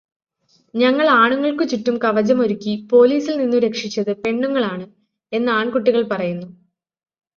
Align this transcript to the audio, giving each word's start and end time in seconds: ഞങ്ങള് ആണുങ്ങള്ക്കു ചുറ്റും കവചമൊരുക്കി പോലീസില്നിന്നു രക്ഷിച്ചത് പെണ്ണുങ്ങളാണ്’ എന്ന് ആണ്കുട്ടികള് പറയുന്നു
ഞങ്ങള് 0.73 1.09
ആണുങ്ങള്ക്കു 1.15 1.63
ചുറ്റും 1.63 1.97
കവചമൊരുക്കി 1.97 2.73
പോലീസില്നിന്നു 2.91 3.57
രക്ഷിച്ചത് 3.57 4.11
പെണ്ണുങ്ങളാണ്’ 4.23 4.87
എന്ന് 5.33 5.51
ആണ്കുട്ടികള് 5.51 6.07
പറയുന്നു 6.11 6.49